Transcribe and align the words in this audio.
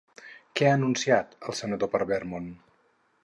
Què 0.59 0.69
ha 0.69 0.77
anunciat 0.77 1.37
el 1.49 1.57
senador 1.59 1.91
per 1.93 2.01
Vermont? 2.13 2.51